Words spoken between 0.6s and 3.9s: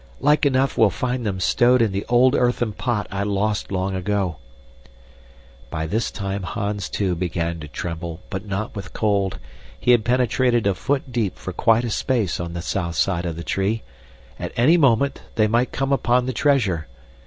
we'll find them stowed in the old earthen pot I lost